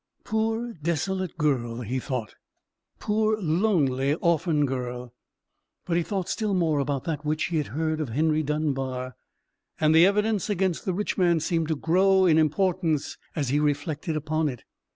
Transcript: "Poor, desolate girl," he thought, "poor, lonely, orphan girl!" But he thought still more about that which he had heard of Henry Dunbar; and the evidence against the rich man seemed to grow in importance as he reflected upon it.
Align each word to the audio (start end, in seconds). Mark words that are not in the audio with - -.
"Poor, 0.23 0.73
desolate 0.81 1.37
girl," 1.37 1.81
he 1.81 1.99
thought, 1.99 2.33
"poor, 2.97 3.37
lonely, 3.39 4.15
orphan 4.15 4.65
girl!" 4.65 5.13
But 5.85 5.95
he 5.95 6.01
thought 6.01 6.27
still 6.27 6.55
more 6.55 6.79
about 6.79 7.03
that 7.03 7.23
which 7.23 7.43
he 7.49 7.57
had 7.57 7.67
heard 7.67 8.01
of 8.01 8.09
Henry 8.09 8.41
Dunbar; 8.41 9.15
and 9.79 9.93
the 9.93 10.07
evidence 10.07 10.49
against 10.49 10.85
the 10.85 10.93
rich 10.95 11.19
man 11.19 11.39
seemed 11.39 11.67
to 11.67 11.75
grow 11.75 12.25
in 12.25 12.39
importance 12.39 13.19
as 13.35 13.49
he 13.49 13.59
reflected 13.59 14.15
upon 14.15 14.49
it. 14.49 14.63